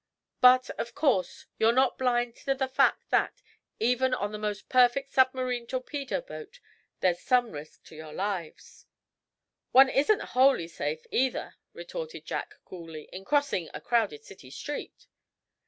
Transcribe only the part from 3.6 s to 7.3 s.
even on the most perfect submarine torpedo boat, there's